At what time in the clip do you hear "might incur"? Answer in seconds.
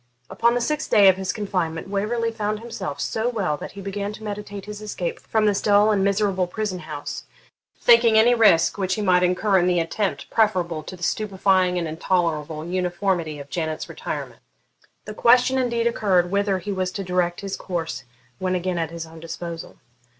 9.03-9.59